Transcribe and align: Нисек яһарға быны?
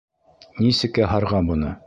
Нисек 0.63 1.01
яһарға 1.03 1.45
быны? 1.53 1.77